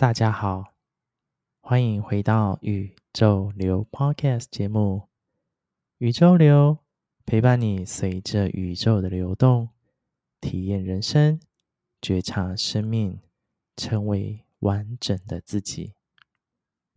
[0.00, 0.74] 大家好，
[1.60, 5.08] 欢迎回到宇宙流 Podcast 节目。
[5.96, 6.78] 宇宙流
[7.26, 9.70] 陪伴你，随着宇宙的流动，
[10.40, 11.40] 体验人生，
[12.00, 13.18] 觉察生命，
[13.76, 15.94] 成为完整的自己。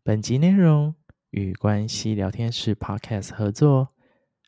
[0.04, 0.94] 本集内容
[1.32, 3.96] 与关系聊天室 Podcast 合作，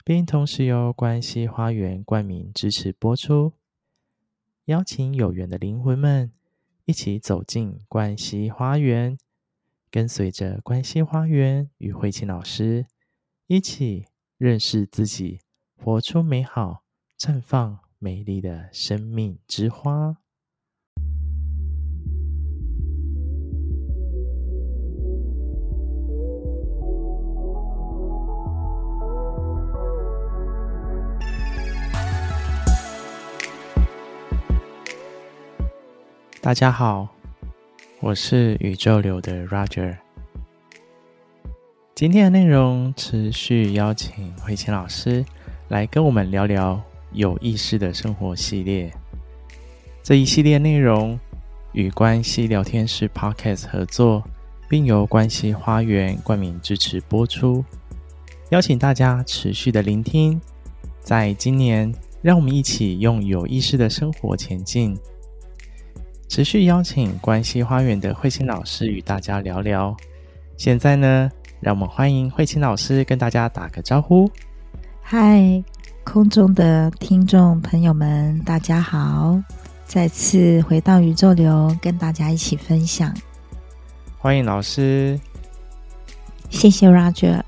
[0.05, 3.53] 并同时由关系花园冠名支持播出。
[4.65, 6.31] 邀请有缘的灵魂们
[6.85, 9.17] 一起走进关西花园，
[9.91, 12.87] 跟随着关西花园与慧琴老师
[13.47, 14.05] 一起。
[14.35, 15.39] 认识自己，
[15.77, 16.83] 活出美好，
[17.17, 20.22] 绽放美丽的生命之花。
[36.43, 37.07] 大家好，
[38.01, 39.95] 我是宇宙流的 Roger。
[41.95, 45.23] 今天的内容持续邀请慧琴老师
[45.69, 46.83] 来跟我们聊聊
[47.13, 48.91] 有意识的生活系列。
[50.03, 51.17] 这一系列内容
[51.71, 54.21] 与关系聊天室 Podcast 合作，
[54.67, 57.63] 并由关系花园冠名支持播出。
[58.49, 60.41] 邀请大家持续的聆听，
[60.99, 61.89] 在今年，
[62.21, 64.93] 让我们一起用有意识的生活前进。
[66.33, 69.95] 持续邀请关系花园的慧清老师与大家聊聊。
[70.57, 71.29] 现在呢？
[71.59, 74.27] 让我们欢迎慧清老师跟大家打个招呼。
[74.99, 75.63] 嗨，
[76.03, 79.39] 空中的听众朋友们，大家好！
[79.85, 83.15] 再次回到宇宙流，跟大家一起分享。
[84.17, 85.19] 欢迎老师，
[86.49, 87.43] 谢谢 Roger。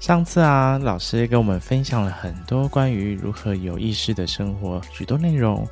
[0.00, 5.68] 上次啊，老师跟我们分享了很多关于如何有意识的生活，许多内容，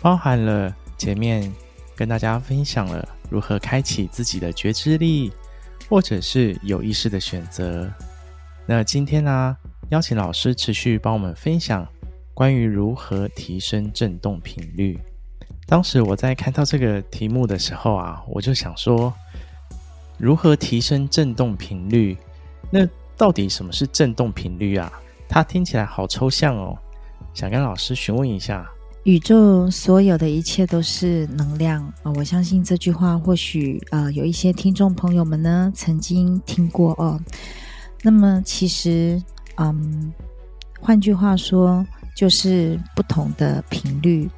[0.00, 1.52] 包含了前面
[1.94, 5.32] 跟大家分享了如何开启自己的觉知力。
[5.90, 7.92] 或者是有意识的选择。
[8.64, 9.54] 那今天呢、
[9.90, 11.86] 邀请老师持续帮我们分享
[12.32, 14.98] 关于如何提升振动频率。
[15.66, 19.12] 当时我在看到这个题目的时候啊，我就想说，
[20.16, 22.16] 如何提升振动频率？
[22.70, 24.90] 那到底什么是振动频率啊？
[25.28, 26.78] 它听起来好抽象哦，
[27.34, 28.66] 想跟老师询问一下。
[29.04, 32.12] 宇宙所有的一切都是能量啊！
[32.14, 37.20] 我相信这句话，或许呃有一些听众朋友们呢曾经听过哦。
[38.00, 39.20] 那么其实，
[39.56, 40.12] 嗯，
[40.80, 44.30] 换句话说，就是不同的频率。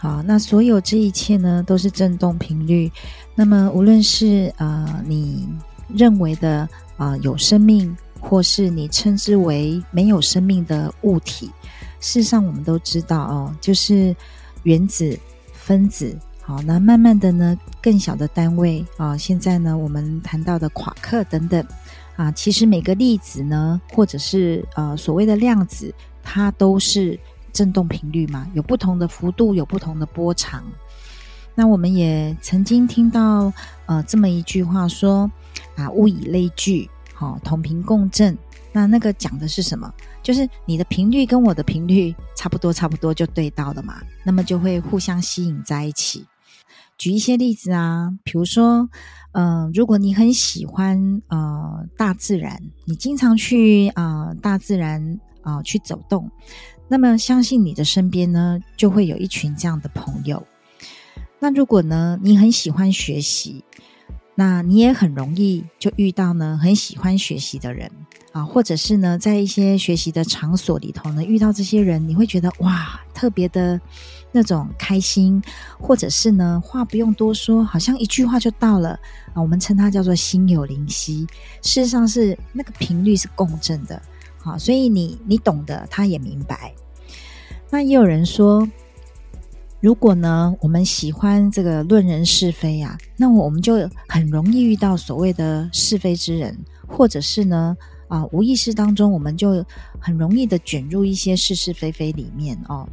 [0.00, 2.90] 好，那所有这一切呢，都是振动频率。
[3.36, 5.48] 那么无论是呃你
[5.94, 11.48] 认为的啊、有生命，或是你称之为没有生命的物体。
[12.00, 14.14] 事实上，我们都知道哦，就是
[14.62, 15.18] 原子、
[15.52, 21.64] 分子，好，那慢慢的呢，更小的单位啊，现在呢，我们谈到的夸克等等
[22.16, 25.92] 啊，其实每个粒子呢，或者是呃所谓的量子，
[26.22, 27.18] 它都是
[27.52, 30.64] 振动频率嘛，有不同的幅度，有不同的波长。
[31.54, 33.52] 那我们也曾经听到
[33.86, 35.28] 呃这么一句话说
[35.74, 38.38] 啊，物以类聚，好，同频共振。
[38.70, 39.92] 那那个讲的是什么？
[40.28, 44.02] 就是你的频率跟我的频率差不多，差不多就对到了嘛。
[44.22, 46.26] 那么就会互相吸引在一起。
[46.98, 48.90] 举一些例子啊，比如说，
[49.32, 56.30] 嗯、呃，如果你很喜欢呃大自然，你经常去啊、呃、大自然啊、去走动，
[56.88, 60.46] 那么相信你的身边呢就会有一群这样的朋友。
[61.38, 63.64] 那如果呢你很喜欢学习，
[64.34, 67.90] 那你也很容易就遇到呢很喜欢学习的人。
[68.32, 73.80] 啊，或者是呢，在一些学习的场所里头呢，遇到这些人，你会觉得哇，特别的
[74.30, 75.42] 那种开心，
[75.80, 78.90] 或者是呢，话不用多说，好像一句话就到了
[79.32, 79.40] 啊。
[79.40, 81.26] 我们称它叫做心有灵犀，
[81.62, 84.00] 事实上是那个频率是共振的。
[84.36, 86.74] 好，所以你你懂得，他也明白。
[87.70, 88.68] 那也有人说，
[89.80, 96.56] 如果呢，我们喜欢这个论人是非啊，那我们就很容易遇到所谓的是非之人，
[96.86, 97.74] 或者是呢。
[98.08, 99.64] 啊，无意识当中，我们就
[100.00, 102.88] 很容易的卷入一些是是非非里面哦。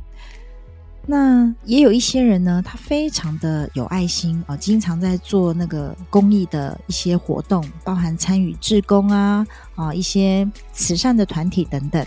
[1.08, 9.46] 那也有一些人呢，他非常的有爱心哦，经常在做那个公益的一些活动，包含参与志工啊
[9.76, 12.04] 啊一些慈善的团体等等。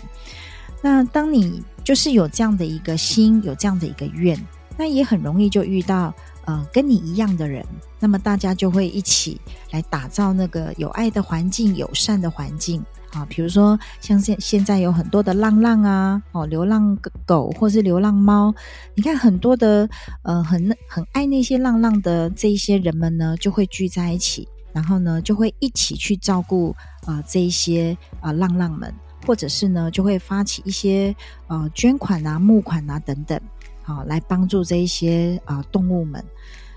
[0.81, 4.37] 那当你就是有这样的一个心，有这样的一个愿，
[4.77, 6.13] 那也很容易就遇到
[6.43, 7.65] 呃跟你一样的人，
[8.01, 9.39] 那么大家就会一起
[9.71, 13.25] 来打造那个有爱的环境、友善的环境啊。
[13.29, 18.53] 比如说像现现在有很多的浪浪啊，哦，流浪狗或是流浪猫，
[18.95, 19.89] 你看很多的
[20.23, 26.75] 呃很很爱那些浪浪的这一些人们呢，就会聚在一起，然后呢就会一起去照顾
[27.05, 28.93] 啊、这一些啊、浪浪们。
[29.27, 31.13] 或者是呢，就会发起一些
[31.47, 33.37] 呃捐款啊、募款啊等等，
[33.83, 36.23] 好、来帮助这一些啊、动物们。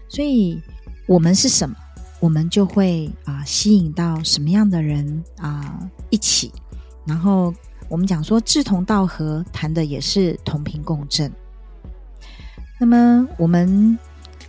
[0.09, 0.61] 所以，
[1.07, 1.77] 我们是什么，
[2.23, 6.53] 我们就会啊、吸引到什么样的人啊、一起。
[7.05, 7.53] 然后
[7.89, 11.31] 我们讲说志同道合，谈的也是同频共振。
[12.79, 13.99] 那么我们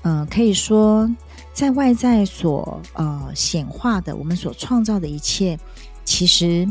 [0.04, 1.10] 呃可以说，
[1.52, 5.60] 在外在所呃显化的，我们所创造的一切，
[6.06, 6.69] 其实。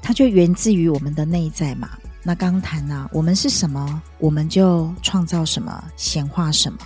[0.00, 1.90] 它就源自于我们的内在嘛。
[2.22, 6.78] 那刚谈了，我们是什么，我们就创造什么，显化什么。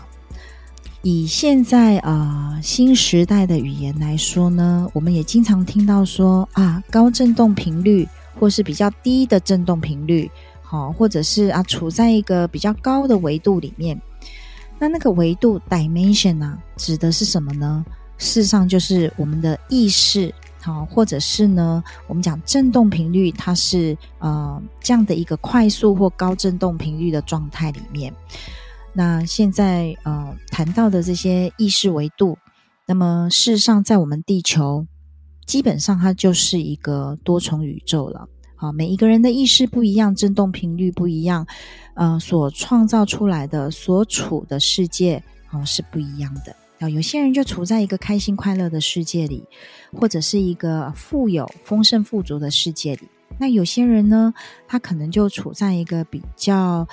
[1.02, 8.08] 以现在啊、新时代的语言来说呢，我们也经常听到说啊，高振动频率，
[8.38, 10.30] 或是比较低的振动频率，
[10.62, 14.00] 好、或者是啊处在一个比较高的维度里面。
[14.78, 17.84] 那那个维度 dimension 呢、啊，指的是什么呢？
[18.18, 20.32] 事实上就是我们的意识。
[20.60, 28.14] 好，或者是呢，我们讲振动频率，它是呃这样的一个快速或高振动频率的状态里面。
[28.92, 32.36] 那现在呃谈到的这些意识维度，
[32.86, 34.86] 那么事实上在我们地球，
[35.46, 38.28] 基本上它就是一个多重宇宙了。
[38.54, 41.46] 好，每一个人的意识不一样，振动频率不一样，
[41.94, 46.56] 呃，所创造出来的所处的世界哦、是不一样的。
[46.88, 49.44] 有些人就处在一个开心快乐的世界里，
[49.92, 53.08] 或者是一个富有丰盛富足的世界里。
[53.38, 54.34] 那有些人呢，
[54.66, 56.86] 他可能就处在一个比较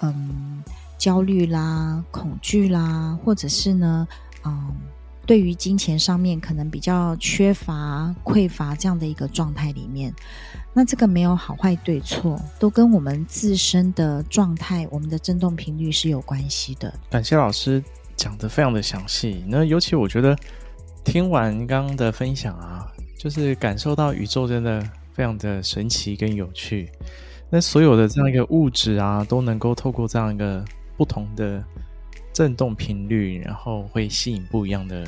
[0.00, 0.62] 嗯
[1.02, 4.06] 焦虑啦、恐惧啦，或者是呢
[4.44, 4.72] 嗯
[5.26, 10.14] 对于金钱上面可能比较缺乏匮乏这样的一个状态里面。
[10.72, 16.94] 那这个没有好坏对错，都跟我们自身的状态、我们的振动频率是有关系的。
[17.10, 17.82] 感谢老师。
[18.14, 20.36] 讲得非常的详细，那尤其我觉得
[21.02, 22.86] 听完刚刚的分享啊，
[23.18, 26.88] 就是感受到宇宙真的非常的神奇跟有趣。
[27.50, 30.62] 那所有的这样一个物质啊，都能够透过这样一个
[31.02, 31.60] 不同的
[32.32, 35.04] 振动频率，然后会吸引不一样的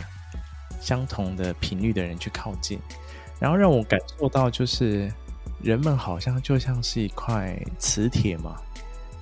[0.80, 2.80] 相同的频率的人去靠近，
[3.38, 5.08] 然后让我感受到，就是
[5.62, 8.56] 人们好像就像是一块磁铁嘛，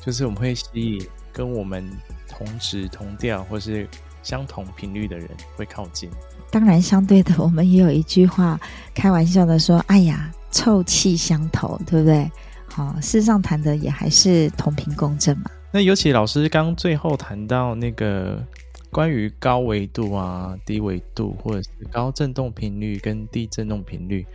[0.01, 1.87] 就是我们会吸引跟我们。
[2.35, 3.87] 同质同调或是
[4.23, 6.11] 相同频率的人会靠近。
[6.51, 8.59] 当然，相对的，我们也有一句话，
[8.95, 12.29] 开玩笑的说：“哎呀，臭气相投，对不对？”
[12.67, 15.51] 好，事实上谈的也还是同频共振嘛。
[15.73, 18.45] 那尤其老师刚最后谈到那个
[18.91, 24.27] 关于高维度啊、低维度，或者是高振动频率跟低振动频率。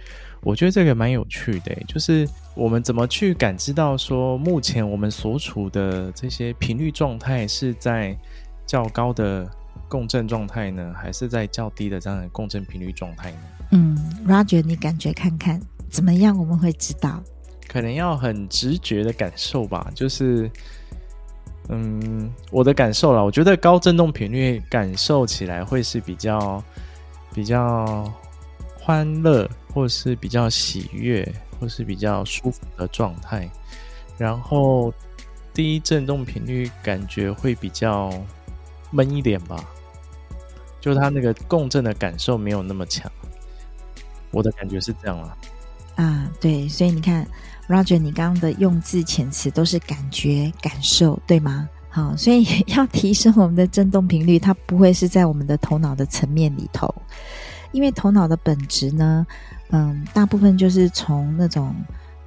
[0.41, 8.17] 我觉得这个蛮有趣的，就是我们怎么去感知到说，目前我们所处的这些频率状态是在
[8.65, 9.49] 较高的
[9.87, 13.37] 共振状态呢，还是在较低的这样的共振频率状态呢？
[13.71, 13.97] 嗯
[14.27, 16.37] ，Roger，你感觉看看怎么样？
[16.37, 17.21] 我们会知道，
[17.67, 19.91] 可能要很直觉的感受吧。
[19.93, 20.49] 就是，
[21.69, 26.63] 嗯，我的感受啦，我觉得高振动频率感受起来会是比较
[27.33, 28.11] 比较
[28.79, 29.49] 欢乐。
[29.73, 31.23] 或是比较喜悦，
[31.59, 33.47] 或是比较舒服的状态，
[34.17, 34.91] 然后
[35.53, 38.11] 低振动频率感觉会比较
[38.89, 39.63] 闷一点吧，
[40.81, 43.11] 就它那个共振的感受没有那么强，
[44.31, 45.37] 我的感觉是这样啊。
[45.97, 47.27] 啊，对，所以你看
[47.67, 51.67] ，Roger，你刚刚的用字遣词都是感觉、感受，对吗？
[51.89, 56.93] 好，所以 要提升我们的振动频率，它不会是在我们的头脑的层面里头，
[57.71, 59.27] 因为头脑的本质呢。
[59.71, 61.75] 嗯，大部分就是从那种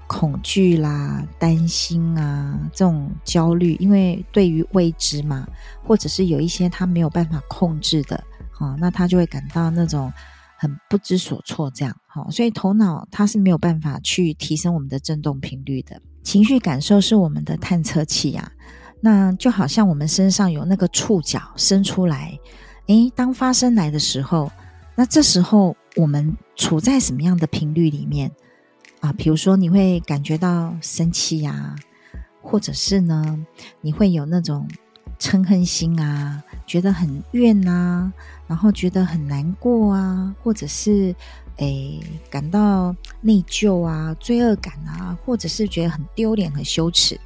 [0.06, 5.48] 恐惧啦、担心啊这种焦虑，因为对于未知嘛，
[5.82, 8.22] 或者是有一些他没有办法控制的，
[8.52, 10.12] 哈，那他就会感到那种
[10.60, 15.98] 很不知所措，这样，哈，所以头脑它是没有办法去提升我们的振动频率的。
[16.22, 18.52] 情绪感受是我们的探测器呀，
[19.00, 22.38] 那就好像我们身上有那个触角伸出来，
[22.88, 24.52] 诶，当发生来的时候，
[24.94, 25.74] 那这时候。
[25.96, 28.30] 我们处在什么样的频率里面
[29.00, 29.12] 啊？
[29.12, 31.74] 比如说，你会感觉到生气呀，
[32.40, 33.44] 或者是呢，
[33.80, 34.68] 你会有那种
[35.20, 38.10] 嗔恨心啊，觉得很怨啊，
[38.46, 41.14] 然后觉得很难过啊，或者是
[41.56, 42.00] 诶
[42.30, 47.20] 感到内疚啊、罪恶感啊，或者是觉得很丢脸、很羞耻，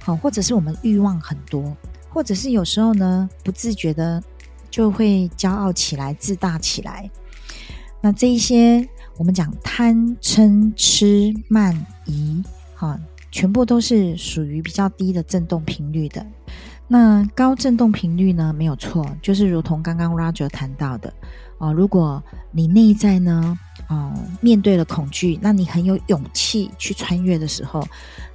[0.00, 1.76] 好，或者是我们欲望很多，
[2.08, 4.22] 或者是有时候呢，不自觉的
[4.70, 7.10] 就会骄傲起来、自大起来。
[8.00, 11.74] 那这一些我们讲贪嗔痴慢
[12.04, 12.40] 疑，
[12.76, 12.96] 哈，
[13.32, 16.24] 全部都是属于比较低的振动频率的。
[16.86, 21.12] 那高振动频率呢，没有错，就是如同刚刚 Roger 谈到的，
[21.58, 24.12] 哦，如果你内在呢，哦，
[24.42, 27.82] 面对了恐惧，那你很有勇气去穿越的时候，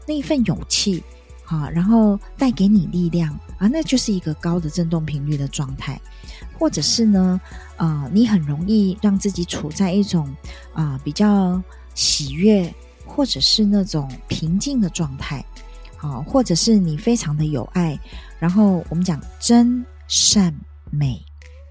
[0.08, 1.04] 那一份勇气，
[1.46, 6.02] 啊，然后带给你力量啊，那就是一个高的振动频率的状态，
[6.58, 7.40] 或者是呢，
[7.78, 10.28] 啊，你很容易让自己处在一种
[10.74, 11.62] 啊比较
[11.94, 12.74] 喜悦，
[13.06, 15.46] 或者是那种平静的状态，
[15.98, 17.98] 啊，或者是你非常的有爱。
[18.40, 20.54] 然后我们讲真善
[20.90, 21.22] 美，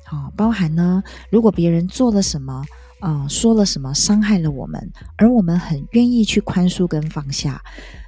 [0.05, 2.65] 好，包含呢，如果别人做了什么，
[3.01, 7.63] 呃，说了什么，伤害了我们，而我们很愿意去宽恕跟放下，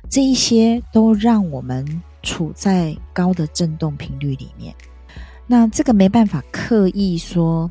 [0.09, 4.75] 这一些都让我们处在高的振动频率里面。
[5.47, 7.69] 那这个没办法刻意说，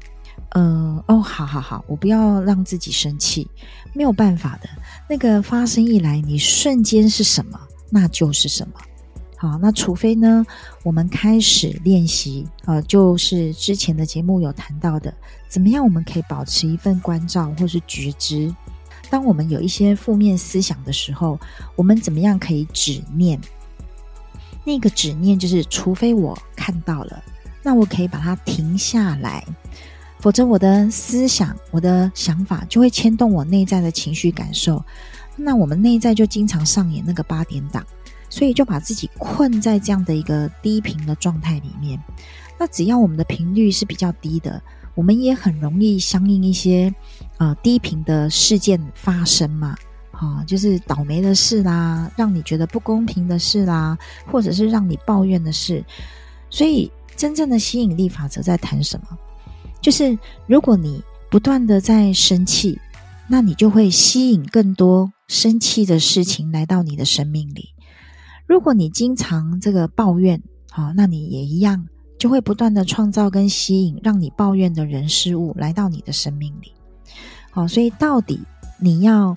[0.51, 3.47] 呃，哦，好好好，我不要让自己生气，
[3.93, 4.69] 没有办法的。
[5.07, 8.73] 那个发生一来，你瞬间是什么，那就是什么。
[9.41, 10.45] 好，那除非呢，
[10.83, 15.13] 我们开始练习，呃，就是之前的节目有谈到的，
[15.47, 18.53] 怎么样我们可以保持一份关照或是觉知？
[19.09, 21.39] 当我们有一些负面思想的时候，
[21.77, 23.39] 我们怎么样可以止念？
[24.65, 27.23] 那个止念就是，除非我看到了，
[27.63, 29.41] 那我可以把它停下来，
[30.19, 34.83] 否则我的思想、我的想法就会牵动我内在的情绪感受，
[35.37, 37.85] 那我们内在就经常上演那个八点档。
[38.29, 42.01] 所以就把自己困在这样的一个低频的状态里面。
[42.57, 44.61] 那只要我们的频率是比较低的，
[44.93, 46.93] 我们也很容易相应一些
[47.37, 49.75] 呃低频的事件发生嘛。
[50.11, 53.97] 啊，就是倒霉的事啦，让你觉得不公平的事啦，
[54.29, 55.81] 或者是让你抱怨的事。
[56.49, 59.17] 所以真正的吸引力法则在谈什么？
[59.79, 62.77] 就是如果你不断的在生气，
[63.29, 67.69] 那你就会吸引更多生气的事情来到你的生命里。
[68.49, 70.41] 如果你经常这个抱怨，
[70.71, 71.87] 好，那你也一样，
[72.17, 76.73] 就会不断的创造跟吸引让你抱怨的人事物来到你的生命里。
[77.51, 78.39] 好，所以到底
[78.79, 79.35] 你要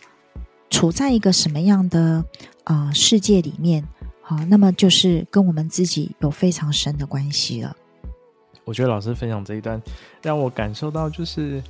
[0.71, 2.25] 处在一个什么样的
[2.65, 3.87] 啊、世界里面？
[4.23, 7.77] 好，那么就是跟我们自己有非常深的关系了。
[8.65, 9.79] 我觉得老师分享这一段，
[10.23, 11.63] 让我感受到就是。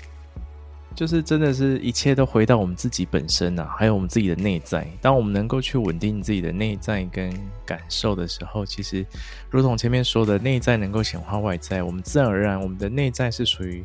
[0.94, 4.86] 就是真的是一切都回到我们自己本身、啊，还有我们自己的内在。
[5.00, 7.32] 当我们能够去稳定自己的内在跟
[7.64, 9.04] 感受的时候，其实
[9.50, 13.84] 如同前面说的，内在能够显化外在，我们自然而然，我们的内在是属于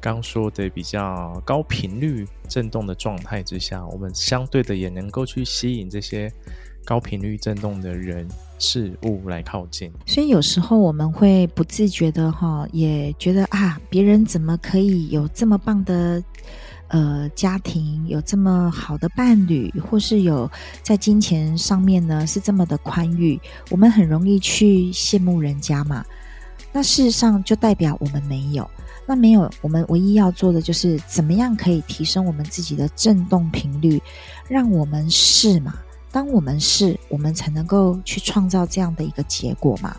[0.00, 6.30] 刚说的比较高频率振动的状态之下，我们相对的也能够去吸引这些
[6.84, 9.90] 高频率振动的人事物来靠近。
[10.06, 16.22] 所以有时候我们会不自觉的哈，也觉得啊，别人怎么可以有这么棒的。
[16.94, 20.48] 呃，家庭有这么好的伴侣，或是有
[20.80, 23.36] 在金钱上面呢是这么的宽裕，
[23.68, 26.04] 我们很容易去羡慕人家嘛。
[26.72, 28.70] 那事实上就代表我们没有，
[29.08, 34.00] 那没有，我们唯一要做的就是怎么样可以提升我们自己的振动频率，
[34.48, 35.74] 让我们是嘛。
[36.12, 39.96] 当我们是，我们才能够去创造这样的一个结果嘛。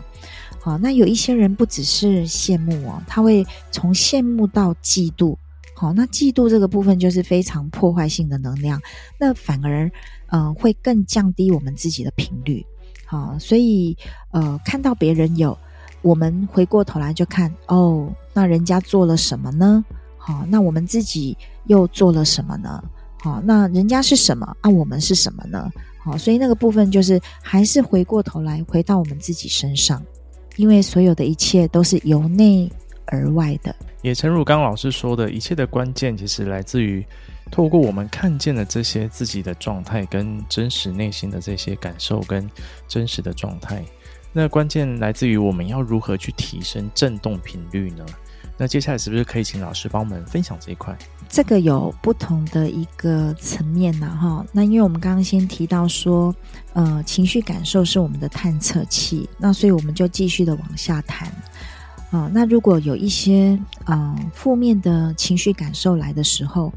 [0.60, 5.36] 好，那有一些人不只是羡慕哦，他会从羡慕到嫉妒。
[5.78, 8.80] 好，那嫉妒这个部分就是非常破坏性的能量，
[9.20, 9.90] 那反而
[10.28, 12.64] 呃会更降低我们自己的频率。
[13.04, 13.94] 好，所以
[14.32, 15.56] 呃看到别人有，
[16.00, 19.84] 我们回过头来就看哦，那人家做了什么呢？
[20.16, 22.82] 好，那我们自己又做了什么呢？
[23.20, 24.70] 好，那人家是什么啊？
[24.70, 25.70] 我们是什么呢？
[25.98, 30.02] 好，所以那个部分就是还是回过头来回到我们自己身上，
[30.56, 32.70] 因为所有的一切都是由内
[33.06, 33.74] 而外的。
[34.02, 37.04] 也诚如刚刚老师说的，一切的关键其实来自于
[37.50, 42.48] 透过我们看见的这些自己的状态跟真实内心的这些感受跟
[42.86, 43.84] 真实的状态。
[44.32, 48.04] 那关键来自于我们要如何去提升振动频率呢？
[48.58, 50.96] 那接下来是不是可以请老师帮我们分享这一块？
[51.28, 54.44] 这个有不同的一个层面呢，哈。
[54.52, 56.34] 那因为我们刚刚先提到说，
[56.72, 61.30] 呃，情绪感受是我们的探测器，那所以我们就继续的往下谈。
[62.10, 66.72] 啊、那如果有一些啊、负面的情绪感受来的时候，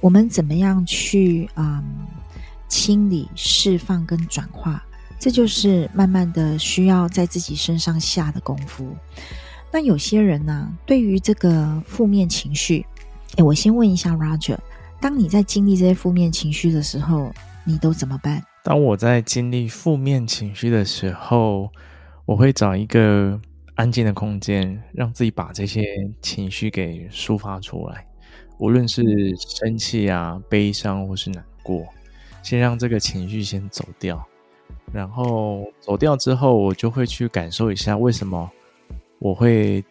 [0.00, 1.82] 我们怎么样去啊、
[2.68, 4.82] 清理、释放跟转化？
[5.18, 8.94] 这就是慢慢的需要在自己身上下的功夫。
[9.72, 12.84] 那有些人呢、对于这个负面情绪，
[13.36, 14.58] 诶，我先问一下 Roger，
[15.00, 17.32] 当你在经历这些负面情绪的时候，
[17.64, 18.44] 你都怎么办？
[18.62, 21.72] 当我在经历负面情绪的时候，
[22.26, 23.40] 我会找一个。
[23.76, 25.84] 安静的空间，让自己把这些
[26.22, 28.06] 情绪给抒发出来，
[28.58, 29.02] 无论是
[29.36, 31.86] 生气啊、悲伤或是难过，
[32.42, 34.26] 先让这个情绪先走掉，
[34.92, 38.50] 然后走掉之后，我就会去感受一下为什么
[39.18, 39.84] 我会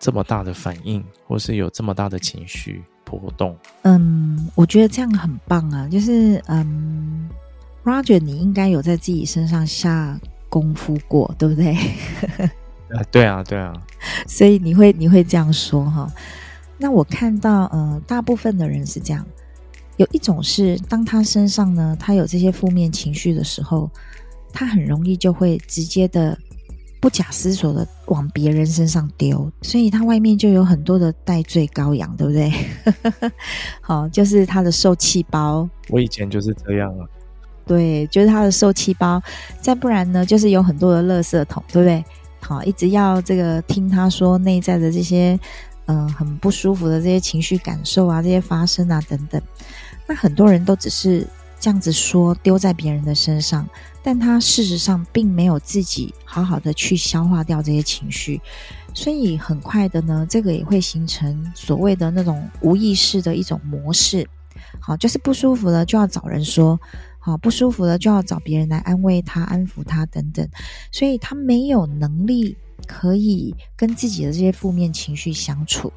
[0.00, 3.56] 这么大的反应，或是有这么大的情绪波动。
[3.82, 7.30] 嗯，我觉得这样很棒啊，就是嗯
[7.84, 10.18] ，Roger，你应该有在自己身上下
[10.48, 11.76] 功夫过，对不对？
[12.90, 13.72] 啊，对啊，对啊，
[14.26, 16.10] 所以你会你会这样说哈？
[16.78, 19.24] 那我看到，呃，大部分的人是这样，
[19.96, 23.90] 有一种是当他身上呢，他有这些负面情绪的时候，
[24.52, 26.38] 他很容易就会直接的
[27.00, 32.52] 不假思索的往别人身上丢，所以他外面就有很多的戴罪羔羊，对不对？
[33.82, 35.68] 好，就是他的受气包。
[35.90, 37.06] 我以前就是这样啊。
[37.66, 39.20] 对，就是他的受气包。
[39.60, 42.02] 再不然呢，就是有很多的垃圾桶，对不对？
[42.48, 45.38] 好，一直要这个听他说内在的这些，
[45.84, 49.38] 嗯、很不舒服的这些情绪感受啊，这些发生啊等等。
[50.06, 51.26] 那很多人都只是
[51.60, 53.68] 这样子说，丢在别人的身上，
[54.02, 58.40] 但他事实上并没有自己好好的去消化掉这些情绪，
[58.94, 64.26] 所以很快的呢，这个也会形成所谓的那种无意识的一种模式。
[64.80, 66.80] 好，就是不舒服了就要找人说。
[67.20, 70.48] 好，不舒服了就要找别人来安慰他、安抚他等等，
[70.92, 72.56] 所以他没有能力
[72.86, 75.92] 可以跟自己的这些负面情绪相处。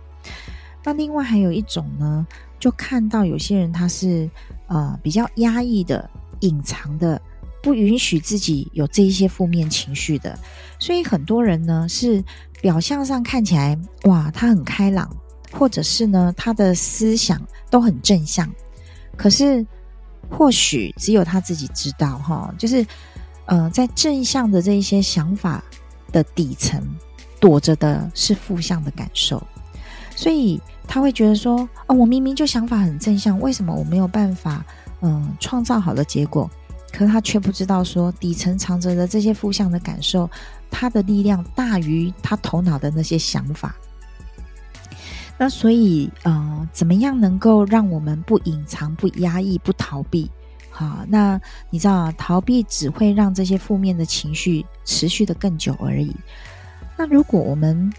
[0.83, 2.25] 那另外还有一种呢，
[2.59, 4.29] 就看到有些人他是
[4.67, 6.09] 呃比较压抑的、
[6.39, 7.21] 隐藏的，
[7.61, 10.37] 不允许自己有这一些负面情绪的，
[10.79, 12.21] 所以很多人呢是
[12.61, 15.15] 表象上看起来哇，他很开朗，
[15.51, 18.51] 或者是呢他的思想都很正向，
[19.15, 19.65] 可是。
[20.31, 22.83] 或许只有他自己知道，哈，就是，
[23.45, 25.63] 呃，在正向的这一些想法
[26.11, 26.81] 的底层，
[27.39, 29.45] 躲着的是负向的感受，
[30.15, 34.65] 所以他会觉得说，哦，我明明就想法很正向，为什么我没有办法，
[35.01, 36.49] 嗯、创造好的结果？
[36.91, 40.29] 可他却不知道说，底层藏着的这些负向的感受，
[40.69, 43.75] 他的力量大于他头脑的那些想法。
[45.41, 50.29] 那所以，呃，怎么样能够让我们不隐藏、不压抑、不逃避？
[50.69, 56.15] 好，那你知道，逃避只会让这些负面的情绪持续的更久而已。
[56.95, 57.91] 那如果我们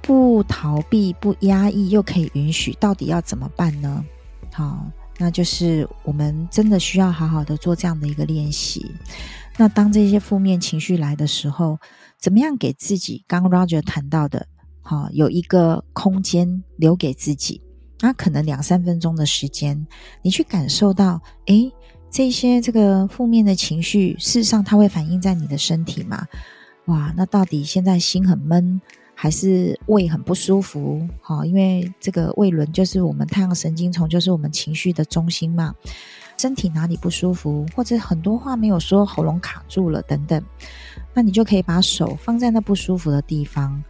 [0.00, 4.02] 不逃避、不压抑，又可以允许，到底要怎么办呢？
[4.50, 8.90] 好，那就是我们真的需要好好的做这样的一个练习。
[9.58, 11.78] 那当这些负面情绪来的时候，
[12.18, 13.22] 怎么样给自己？
[13.28, 14.46] 刚 Roger 谈到的。
[14.90, 17.62] 好，有一个空间留给自己，
[18.00, 19.86] 那可能两三分钟的时间，
[20.20, 21.72] 你去感受到，诶，
[22.10, 26.26] 这些这个负面的情绪，事实上它会反映在你的身体嘛？
[26.86, 28.80] 哇，那到底现在心很闷，
[29.14, 31.06] 还是胃很不舒服？
[31.22, 35.72] 好，因为这个胃轮就是我们太阳神经丛，就是我们情绪的中心嘛。
[36.36, 40.42] 身体哪里不舒服，或者很多话没有说，喉咙卡住了等等，
[41.14, 43.80] 那你就可以把手放在那不舒服的地方。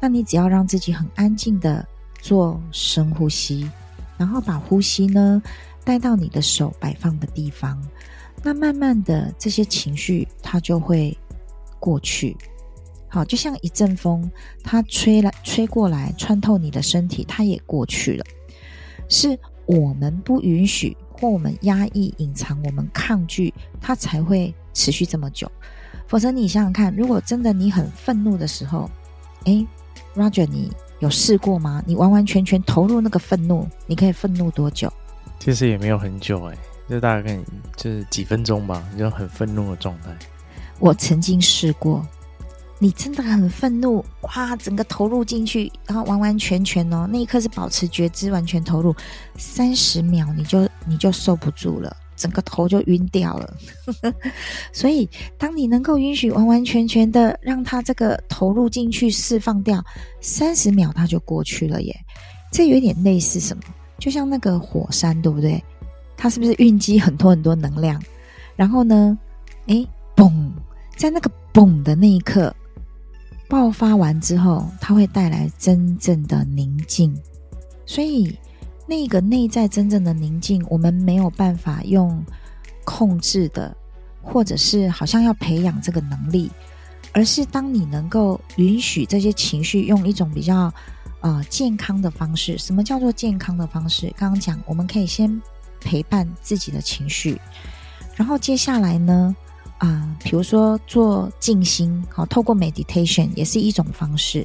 [0.00, 1.86] 那你只要让自己很安静的
[2.20, 3.70] 做深呼吸，
[4.16, 5.42] 然后把呼吸呢
[5.84, 7.80] 带到你的手摆放的地方，
[8.42, 11.16] 那慢慢的这些情绪它就会
[11.78, 12.36] 过去。
[13.08, 14.30] 好，就像一阵风，
[14.62, 18.24] 它吹来吹过来，穿透你的身体，它也过去了。
[19.08, 19.36] 是
[19.66, 25.50] 我们不允许，或我们压抑、隐藏，我们抗拒，它才会持续这么久。
[26.06, 28.88] 否则，你想想看，如果真的你很愤怒的时候，
[29.44, 29.66] 诶
[30.14, 31.82] Roger，你有试过吗？
[31.86, 34.92] 你完完全全投入那个愤怒，你可以愤怒多久？
[35.38, 36.56] 其实也没有很久哎，
[36.88, 37.38] 就大概
[37.76, 40.10] 就是几分钟吧，就很愤怒的状态。
[40.78, 42.06] 我曾经试过，
[42.78, 48.94] 你真的很愤怒，哇，整个投入进去，然后完完全全哦，那一刻是保持觉知，完全投入，
[49.36, 51.96] 三十秒你就你就受不住了。
[52.20, 53.56] 整个头就晕掉了，
[54.74, 59.82] 所以当你能够允许完完全全的让他这个投入进去释放掉，
[60.20, 61.96] 三十秒它就过去了耶。
[62.52, 63.62] 这有点类似什么？
[63.98, 65.64] 就像那个火山，对不对？
[66.14, 67.98] 它是不是蕴积很多很多能量？
[68.54, 69.18] 然后呢，
[69.68, 70.50] 诶，嘣，
[70.98, 72.54] 在那个嘣的那一刻
[73.48, 77.18] 爆发完之后，它会带来真正的宁静。
[77.86, 78.36] 所以。
[78.90, 82.20] 那个内在真正的宁静，我们没有办法用
[82.84, 83.72] 控制的，
[84.20, 86.50] 或者是好像要培养这个能力，
[87.12, 90.74] 而是当你能够允许这些情绪用一种比较
[91.20, 92.58] 呃健康的方式。
[92.58, 94.12] 什么叫做健康的方式？
[94.16, 95.40] 刚刚讲，我们可以先
[95.80, 97.40] 陪伴自己的情绪，
[98.16, 99.36] 然后接下来呢，
[99.78, 104.44] 啊、比如说做静心，好，透过 meditation 也是一种方式。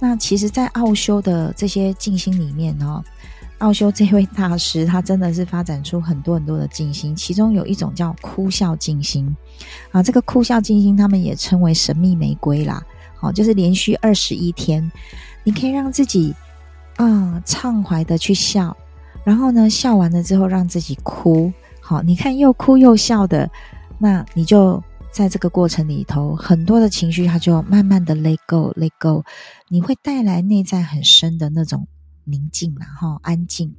[0.00, 3.04] 那其实，在奥修的这些静心里面呢，
[3.60, 9.34] 奥修这位大师他真的是发展出很多很多的静心，其中有一种叫哭笑静心
[9.92, 12.82] 啊，这个哭笑静心他们也称为神秘玫瑰啦，
[13.16, 14.90] 好，就是连续二十一天，
[15.44, 16.34] 你可以让自己
[16.96, 18.76] 啊畅怀的去笑，
[19.24, 23.50] 然后呢，笑完了之后让自己哭，好，你看又哭又笑的，
[23.98, 24.82] 那你就。
[25.12, 29.24] 在这个过程里头，很多的情绪它就慢慢的 let go，let go，
[29.68, 31.88] 你会带来内在很深的那种
[32.30, 33.74] 宁静，然后安静，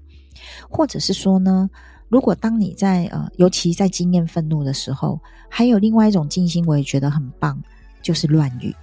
[0.70, 1.70] 或者是说呢，
[2.10, 7.62] 如果当你在呃，尤其在经验愤怒的时候，还有另外一种静心，我也觉得很棒，
[8.02, 8.76] 就是乱语。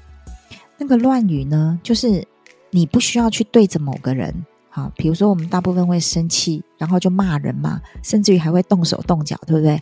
[0.79, 2.27] 那个乱语呢，就是
[2.71, 4.35] 你不需要去对着某个人，
[4.71, 9.81] 好，比如说我们大部分会生气，然后就骂人嘛，甚至于还会动手动脚，对不对？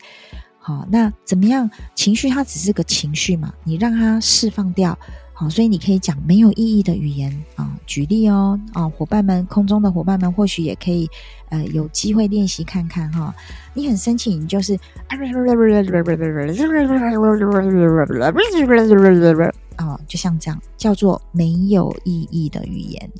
[0.59, 1.70] 好，那怎么样？
[1.94, 4.99] 情绪它只是个情绪嘛，你让它释放掉。
[5.38, 7.79] 好，所以你可以讲没有意义的语言啊。
[7.87, 11.07] 举例哦，啊，伙伴们，空中的伙伴们，或许也可以
[11.51, 13.35] 呃有机会练习看看哈。
[13.75, 14.79] 你很生气，你就是
[19.77, 23.11] 啊，就像这样，叫做没有意义的语言。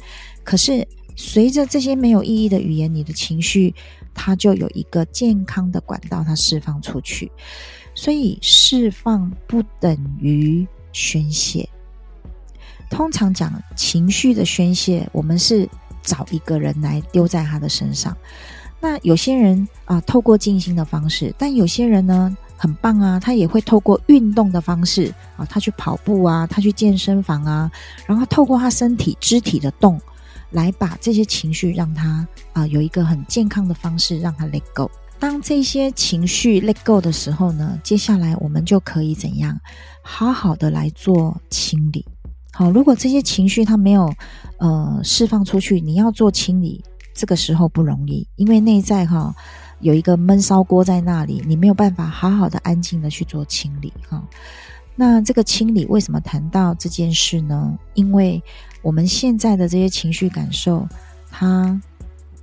[0.43, 3.75] 可是随着这些没有意义的语言，你的情绪。
[4.19, 7.31] 它就有一个健康的管道，它释放出去，
[7.95, 11.69] 所以释放不等于宣泄。
[12.91, 15.69] 通常讲情绪的宣泄，我们是
[16.03, 18.17] 找一个人来丢在他的身上。
[18.81, 27.71] 那有些人啊，透过静心的方式；但有些人呢，很棒啊，他也会透过运动的方式啊，他去跑步啊，他去健身房啊，
[28.07, 30.01] 然后透过他身体肢体的动。
[30.51, 34.89] 来把这些情绪让他啊、有一个很健康的方式让他 let go。
[35.19, 39.59] 当这些情绪 let go 的时候呢，接下来我们就可以怎样
[40.03, 42.07] 好好的来做清理。
[42.57, 44.11] 好，如果这些情绪它没有
[44.57, 49.35] 呃释放出去，你要做清理，这个时候不容易，因为内在哈
[49.81, 54.27] 有一个闷烧锅在那里，你没有办法好好的安静的去做清理哈。
[54.95, 57.79] 那这个清理为什么谈到这件事呢？
[57.93, 58.43] 因为
[58.81, 60.89] 我们现在的这些情绪感受，
[61.31, 61.79] 它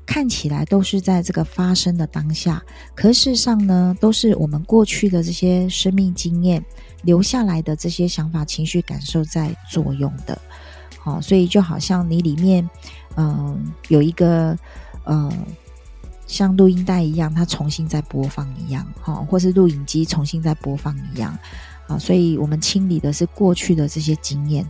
[0.06, 2.62] 看起来都是在这个发生的当下，
[2.94, 6.64] 可事实上呢，都是我们过去的这些生命经验
[7.04, 10.38] 留下来的这些想法、情绪感受在作用的。
[11.00, 12.68] 好，所以就好像你里面，
[13.16, 14.58] 嗯、有一个
[15.04, 15.32] 呃，
[16.28, 21.38] 像录音带一样，它重新在播放一样，哈，或是录影机重新在播放一样，
[21.88, 24.66] 啊，所以我们清理的是过去的这些经验。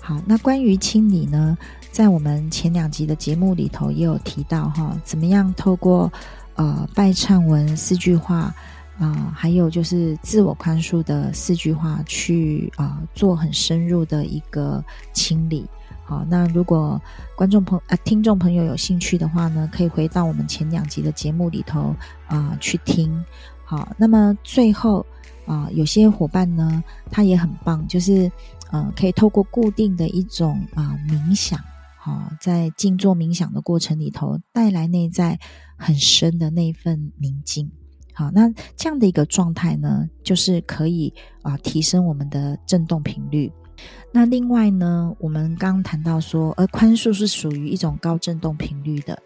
[0.00, 1.56] 好，那关于清理呢，
[1.92, 6.10] 在我们前两集的节目里头也有提到哈，怎么样透过
[6.54, 8.54] 呃拜忏文四句话
[8.98, 15.66] 啊、呃，还有就是自我宽恕的四句话去啊、做很深入的一个清理。
[16.04, 17.00] 好，那如果
[17.36, 21.94] 观众朋呃听众朋友有兴趣的话呢，可以回到我们前两集的节目里头
[22.26, 23.24] 啊、去听。
[23.64, 25.04] 好，那么最后
[25.46, 28.30] 啊、有些伙伴呢，他也很棒，就是。
[28.70, 31.60] 呃，可以透过固定的一种啊冥想，
[31.96, 35.38] 哈，在静坐冥想的过程里头，带来内在
[35.76, 37.70] 很深的那一份宁静。
[38.14, 43.52] 好，那这样的一个状态呢，就是可以啊提升我们的振动频率。
[44.12, 49.20] 那另外呢，我们刚谈到说，而宽恕是属于一种高振动频率的。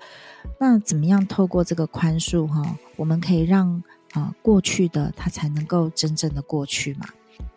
[0.58, 2.62] 那怎么样透过这个宽恕哈，
[2.96, 7.06] 我们可以让啊过去的它才能够真正的过去嘛？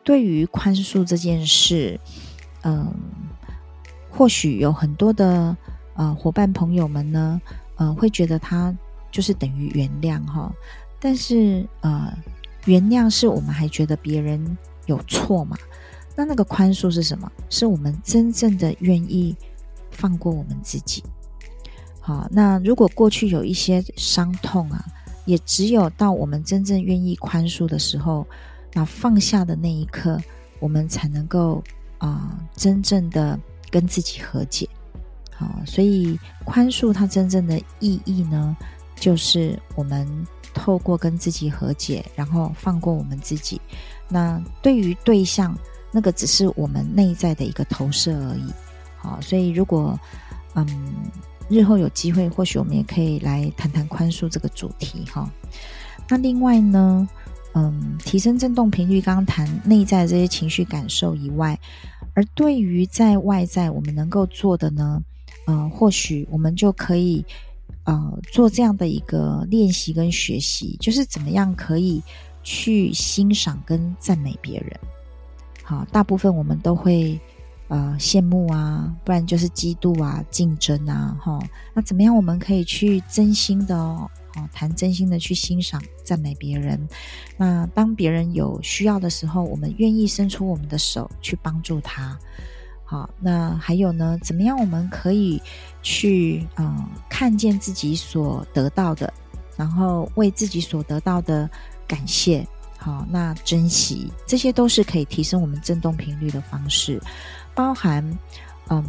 [0.04, 1.98] 对于宽恕这件事，
[2.64, 2.94] 嗯，
[4.10, 5.56] 或许有很多的
[5.96, 7.42] 呃伙伴朋友们呢，
[7.78, 8.76] 呃，会觉得它
[9.10, 10.52] 就是等于原谅哈。
[11.02, 12.16] 但是呃，
[12.66, 15.58] 原谅是我们还觉得别人有错嘛？
[16.16, 17.30] 那那个宽恕是什么？
[17.50, 19.36] 是我们真正的愿意
[19.90, 21.04] 放过我们自己。
[22.00, 24.86] 好，那如果过去有一些伤痛啊，
[25.26, 28.26] 也只有到我们真正愿意宽恕的时候。
[28.74, 30.18] 那放下的那一刻，
[30.62, 31.62] 我们才能够
[31.98, 33.38] 啊、真正的
[33.70, 34.66] 跟自己和解。
[35.36, 38.56] 好，所以宽恕它真正的意义呢，
[38.96, 40.08] 就是我们
[40.54, 43.60] 透过跟自己和解，然后放过我们自己。
[44.08, 45.58] 那对于对象，
[45.92, 48.54] 那个只是我们内在的一个投射而已。
[48.98, 50.00] 好，所以如果
[50.54, 50.94] 嗯，
[51.50, 55.30] 日后有机会，或许我们也可以来谈谈宽恕这个主题哈。
[56.08, 57.08] 那另外呢？
[57.54, 61.60] 嗯，提升振动频率，刚刚谈内在这些情绪感受以外，
[62.14, 65.04] 而对于在外在我们能够做的呢，
[65.48, 67.26] 呃，或许我们就可以
[67.84, 72.02] 呃做这样的一个练习跟学习，就是怎么样可以
[72.44, 74.80] 去欣赏跟赞美别人。
[75.64, 77.20] 好，大部分我们都会
[77.68, 81.40] 呃羡慕啊，不然就是嫉妒啊、竞争啊，哈。
[81.74, 86.88] 那怎么样我们可以去真心的哦，哦，谈真心的去欣赏、赞美别人？
[87.38, 92.20] 那当别人有需要的时候，我们愿意伸出我们的手去帮助他。
[92.92, 94.20] 好，那还有呢？
[94.22, 95.42] 怎么样我们可以
[95.82, 99.14] 去嗯看见自己所得到的，
[99.56, 101.50] 然后为自己所得到的
[101.88, 102.46] 感谢，
[102.78, 107.02] 好，那珍惜，这些都是可以提升我们振动频率的方式。
[107.56, 108.06] 包含
[108.68, 108.84] 嗯，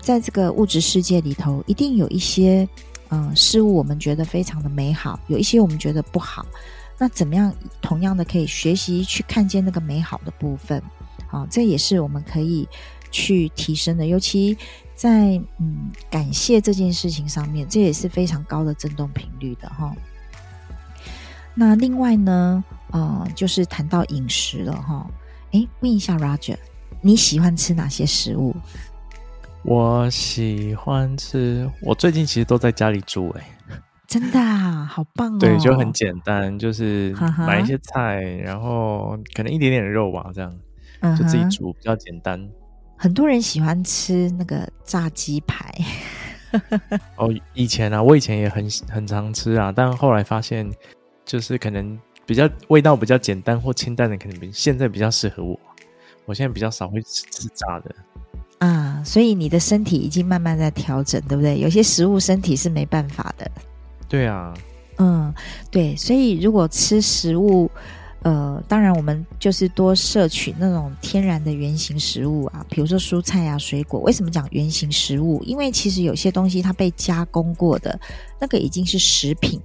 [0.00, 2.68] 在这个物质世界里头，一定有一些
[3.10, 6.44] 嗯事物我们觉得非常的美好，有一些我们觉得不好。
[6.98, 10.82] 那怎么样同样的可以学习去看见那个美好的部分？
[11.28, 12.68] 好，这也是我们可以。
[13.14, 14.58] 去提升的，尤其
[14.96, 19.94] 在嗯感谢这件事情上面，这也是非常高的振动频率的哈。
[21.54, 25.06] 那另外呢，呃，就是谈到饮食了哈。
[25.52, 26.56] 诶，问一下 Roger，
[27.00, 28.52] 你喜欢吃哪些食物？
[29.62, 33.44] 我喜欢吃，我最近其实都在家里煮诶，
[34.08, 35.38] 真的啊，好棒哦。
[35.38, 40.52] 对，就很简单，就是买一些菜，然后可能一点点肉吧，这样
[41.16, 42.50] 就自己煮比较简单。
[43.04, 45.70] 很多人喜欢吃那个炸鸡排。
[47.16, 50.66] 哦，以前啊，我以前也很很常吃啊，但后来发现，
[51.22, 55.60] 就是可能比较味道比较简单或清淡的，可能比现在比较适合我。
[56.24, 57.94] 我现在比较少会吃吃炸的
[58.60, 61.60] 啊，所以你的身体已经慢慢在调整，对不对？
[61.60, 63.50] 有些食物身体是没办法的。
[64.08, 64.54] 对啊，
[64.96, 65.30] 嗯，
[65.70, 67.70] 对，所以如果吃食物。
[68.24, 74.00] 呃，当然，我们就是多摄取那种天然的原型食物啊，比如说蔬菜啊、水果。
[74.00, 75.42] 为什么讲原型食物？
[75.44, 78.00] 因为其实有些东西它被加工过的，
[78.40, 79.60] 那个已经是食品。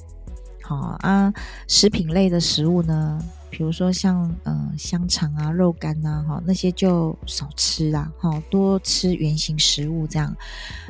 [0.62, 1.34] 好啊，
[1.70, 3.18] 食品类的食物呢，
[3.50, 10.36] 比如说像呃香肠啊、肉干呐，哈，那些就少吃啦，哈，多吃原型食物这样。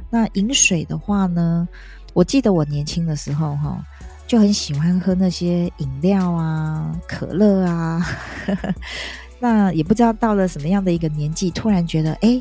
[0.09, 1.69] 那饮水的话呢，
[2.15, 3.85] 我记得我年轻的时候，哈。
[4.29, 7.99] 就很喜欢喝那些饮料啊，可乐啊，
[9.41, 12.39] 那也不知道到了什么样的一个年纪，突然觉得，哎，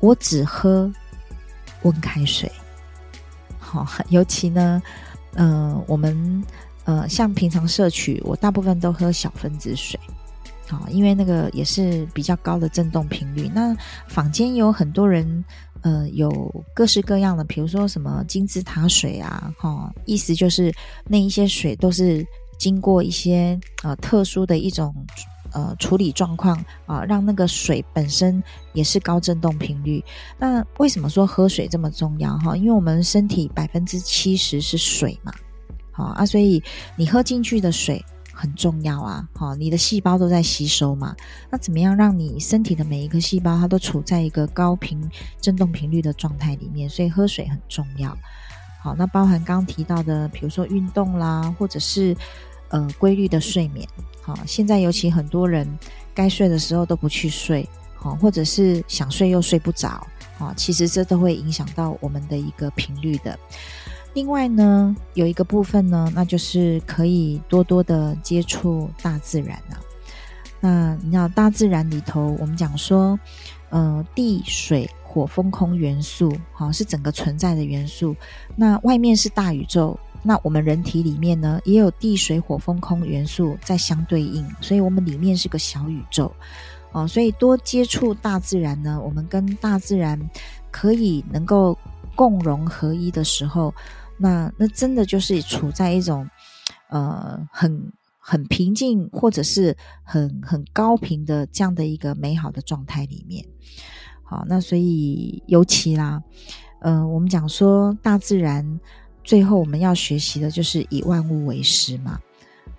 [0.00, 0.92] 我只喝
[1.82, 2.50] 温开水。
[3.60, 4.82] 好， 尤其呢，
[5.36, 6.44] 嗯、我们
[6.82, 10.00] 呃，像平常摄取，我大部分都喝小分子水。
[10.68, 13.48] 好，因为那个也是比较高的振动频率。
[13.54, 13.72] 那
[14.08, 15.44] 坊间有很多人。
[15.82, 16.30] 呃，有
[16.74, 20.72] 各式各样的，比如说什么金字塔水啊，哈、哦，意思就是
[21.06, 22.26] 那一些水都是
[22.58, 24.94] 经过一些呃特殊的一种
[25.52, 30.04] 呃处理状况啊、让那个水本身也是高振动频率。
[30.38, 32.36] 那为什么说喝水这么重要？
[32.38, 35.32] 哈、因为我们身体百分之七十是水嘛，
[35.92, 36.62] 好、啊，所以
[36.96, 38.04] 你喝进去的水。
[38.40, 41.12] 很重要啊，好，你的细胞都在吸收嘛，
[41.50, 46.88] 那怎么样让你身体的每一个细胞它都处在一个高频振动频率的状态里面？
[46.88, 48.16] 所以喝水很重要。
[48.80, 52.16] 好，那包含刚刚提到的，比如说运动啦，或者是
[52.68, 53.84] 呃规律的睡眠。
[54.22, 55.66] 好，现在尤其很多人
[56.14, 60.06] 该睡的时候都不去睡，好，或者是想睡又睡不着，
[60.38, 63.36] 好，其实这都会影响到我们的一个频率的。
[64.14, 69.78] 另外呢，有一个部分呢，那就是可以多多的接触大自然啊。
[70.60, 73.18] 那你知道大自然里头，我们讲说，
[73.70, 78.16] 呃，地水火风空元素，好，是整个存在的元素。
[78.56, 86.32] 那外面是大宇宙，那我们人体里面呢，也有地水火风空元素在相对应，所以我们里面是个小宇宙。
[86.90, 90.18] 哦，所以多接触大自然呢，我们跟大自然
[90.72, 91.78] 可以能够
[92.18, 93.72] 共融合一的时候。
[94.20, 96.28] 那那真的就是处在一种，
[96.90, 103.46] 呃，很很平静或者是很很高频的这样的一个美好的状态里面。
[104.24, 106.20] 好，那所以尤其啦，
[106.80, 108.80] 呃，我们讲说大自然，
[109.22, 112.18] 最后我们要学习的就是以万物为师嘛。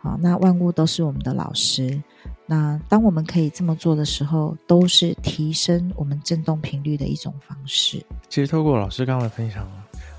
[0.01, 2.01] 好，那万物都是我们的老师。
[2.45, 8.03] 那当我们可以这么做的时候，都是提升我们振动频率的一种方式。
[8.27, 9.67] 其实透过老师刚刚的分享。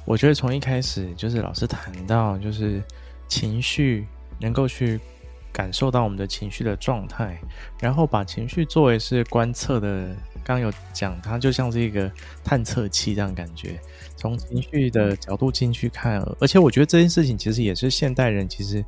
[0.07, 2.83] 我觉得从一开始就是老师谈到，就是
[3.29, 4.07] 情绪
[4.41, 4.99] 能够去
[5.53, 7.39] 感受到我们的情绪的状态，
[7.79, 12.11] 然后把情绪作为是观测的，刚有讲，它就像是一个
[12.43, 13.79] 探测器这样感觉，
[14.17, 18.85] 从情绪的角度进去看，而且我觉得这件事情其实也是现代人其实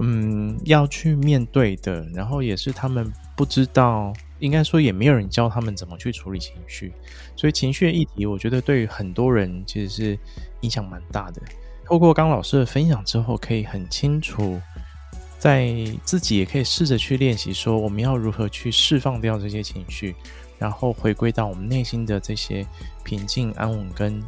[0.00, 4.12] 嗯要去面对的，然后也是他们不知道。
[4.38, 6.92] 应该说也没有人教他们怎么去处理情绪，
[7.34, 10.18] 所以情绪的议题，我觉得对于很多人其实是
[10.60, 11.40] 影响蛮大的。
[11.86, 14.60] 透过刚老师的分享之后，可以很清楚
[15.38, 20.14] 在自己也可以试着去练习，说我们要如何去释放掉这些情绪，
[20.58, 22.62] 然后回归到我们内心的这些
[23.04, 24.22] 平静安稳，跟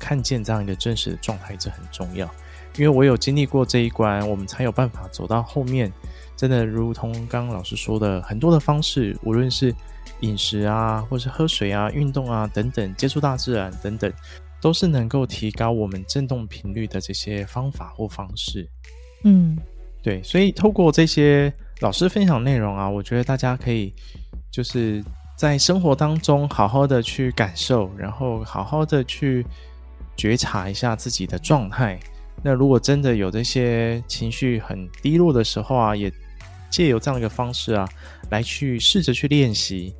[0.00, 2.28] 看见这样一个真实的状态，这很重要。
[2.76, 5.92] 因为我有经历过这一关，我们才有办法走到后面。
[6.36, 9.72] 真的，如同刚刚老师说的，很多的方式，无论是
[10.20, 14.12] 饮食啊，或是喝水啊、运动啊等等，接触大自然等等，
[14.60, 18.68] 都是能够提高我们振动频率的这些方法或方式。
[19.22, 19.56] 嗯，
[20.02, 23.94] 对，所以透过这些老师分享内容啊，我觉得大家可以
[24.50, 25.02] 就是
[25.36, 29.46] 在生活当中好好的去感受，然后好好的去
[30.16, 31.98] 觉察一下自己的状态。
[32.44, 36.12] 那如果真的有这些情绪很低落的时候啊，也
[36.68, 37.88] 借由这样一个方式啊，
[38.28, 39.94] 来去试着去练习。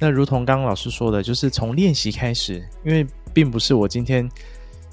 [0.00, 4.28] 那如同刚刚老师说的，就是从练习开始，因为并不是我今天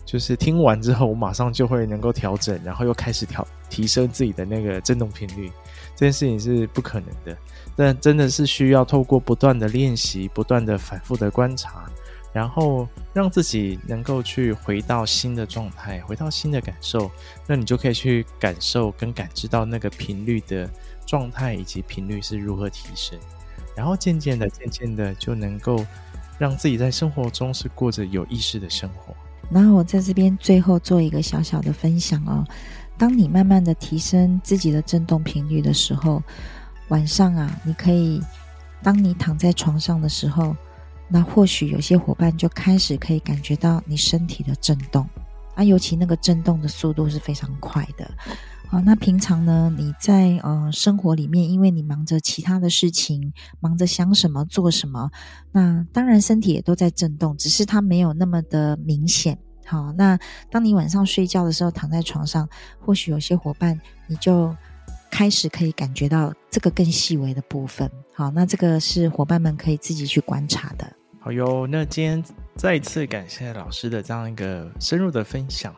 [0.05, 5.51] 就是听完之后，我马上就会能够调整，然后又开始调提升自己的那个振动频率，
[5.95, 7.35] 这件事情是不可能的。
[7.75, 11.89] 但真的是需要透过不断的练习，不断的反复的观察。
[12.31, 17.09] 然后让自己能够去回到新的状态，回到新的感受，
[17.47, 20.69] 那你就可以去感受跟感知到那个频率的
[21.07, 23.17] 状态以及频率是如何提升，
[23.75, 25.83] 然后渐渐的、渐渐的就能够
[26.37, 29.15] 让自己在生活中是过着有意识的生活。
[29.49, 32.45] 然后我在这边最后做一个小小的分享哦，
[32.95, 36.21] 当你慢慢的提升自己的振动频率的时候，
[36.89, 38.21] 晚上啊，你可以，
[38.83, 40.55] 当你躺在床上的时候。
[41.09, 45.07] 那或许有些伙伴就开始可以感觉到你身体的震动，
[45.55, 48.09] 啊，尤其那个震动的速度是非常快的，
[48.67, 55.09] 好，那平常呢，你在呃生活里面，因为你忙着其他的事情，忙着想什么做什么，
[55.51, 59.37] 那当然身体也都在震动，只是它没有那么的明显。
[59.65, 60.17] 好，那
[60.51, 62.47] 当你晚上睡觉的时候，躺在床上，
[62.79, 64.55] 或许有些伙伴你就
[65.09, 67.89] 开始可以感觉到这个更细微的部分。
[68.13, 70.98] 好，那这个是伙伴们可以自己去观察的。
[71.21, 72.23] 好哟，那今天
[72.55, 75.75] 再次感谢老师的这样一个深入的分享。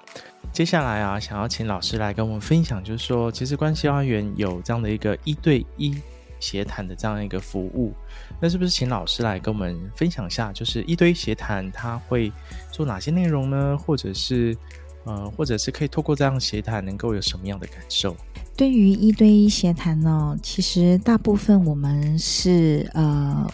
[0.54, 6.00] 接下来啊，想要请老师来跟我们分享，就是说，其实关系花园有这样的一个一对一
[6.40, 7.92] 协谈的这样一个服务。
[8.40, 12.32] 那是不是请老师来跟我们分享一下，就是一对一协谈他会
[12.72, 13.76] 做哪些内容呢？
[13.76, 14.56] 或者是
[15.06, 18.16] 呃，或者是可以透过这样协谈能够有什么样的感受？
[18.56, 23.52] 对于一对一协谈呢，其实大部分我们是呃。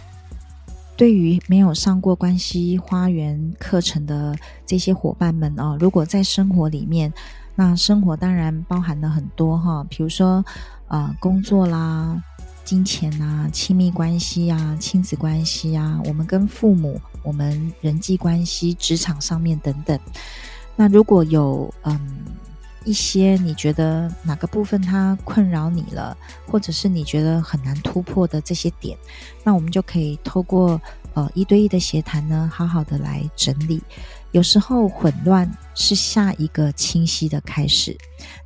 [0.98, 7.14] 对于没有上过关系花园课程的这些伙伴们哦，如果在生活里面，
[7.56, 10.44] 那生活当然包含了很多哈，比如说
[10.88, 12.20] 呃工作啦、
[12.66, 20.00] 金钱啊、亲密关系啊、亲子关系啊，我们跟父母、我们人际关系、职场上面等等。
[20.76, 22.00] 那如果有嗯。
[22.88, 28.98] 一些你觉得哪个部分它困扰你了，或者是你觉得很难突破的这些点，
[29.44, 30.82] 那我们就可以透过
[31.14, 33.82] 呃一对一的协谈呢，好好的来整理。
[34.32, 37.94] 有时候混乱是下一个清晰的开始，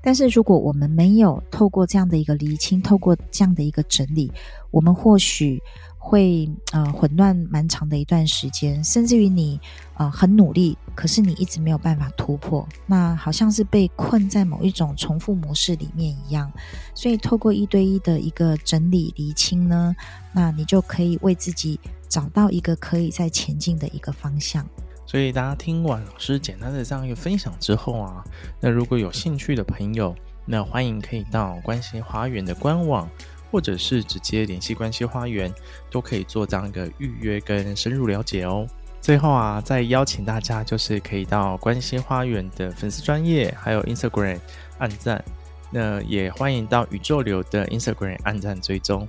[0.01, 4.31] 但是如果我们没有透过这样的一个厘清，透过这样的一个整理，
[4.71, 5.61] 我们或许。
[6.03, 9.61] 会呃混乱蛮长的一段时间，甚至于你
[9.97, 16.51] 呃很努力，可是你一直没有办法突破，那好像是被困在某一种重复模式里面一样。
[16.95, 19.95] 所以透过一对一的一个整理厘清呢，
[20.33, 24.67] 那你就可以为自己找到一个可以再前进的一个方向。
[25.05, 28.23] 所以大家听完老师简单的这样一个分享之后啊，
[28.59, 30.15] 那如果有兴趣的朋友，
[30.47, 33.07] 那欢迎可以到关心花园的官网。
[33.51, 35.53] 或者是直接联系关系花园，
[35.89, 38.65] 都可以做这样一个预约跟深入了解哦。
[39.01, 44.39] 最后啊，再邀请大家就是可以到关心花园的粉丝专业，还有 Instagram
[44.77, 45.23] 按赞。
[45.71, 49.07] 那也欢迎到宇宙流的 Instagram 按赞追踪。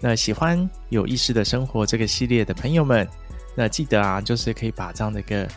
[0.00, 3.06] 那喜欢有意识的生活这个系列的朋友们，
[3.54, 5.48] 那记得啊，就是可以把这样的一个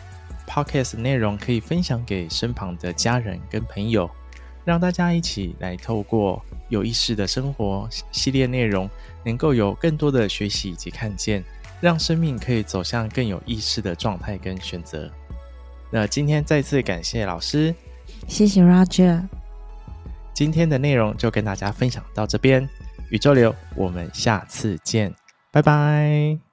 [0.46, 4.10] Podcast 内容可以分享给身旁的家人跟朋友。
[4.64, 8.88] 让大家一起来透过有意识的生活系列内容，
[9.24, 11.42] 能够有更多的学习以及看见，
[11.80, 15.10] 让生命可以走向更有意识的状态跟选择。
[15.90, 17.74] 那今天再次感谢老师，
[18.28, 19.22] 谢谢 Roger。
[20.32, 22.68] 今天的内容就跟大家分享到这边，
[23.10, 25.12] 宇宙流，我们下次见，
[25.50, 26.49] 拜拜。